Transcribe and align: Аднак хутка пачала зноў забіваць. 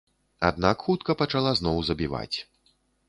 Аднак 0.47 0.77
хутка 0.87 1.15
пачала 1.21 1.51
зноў 1.59 1.77
забіваць. 1.91 2.37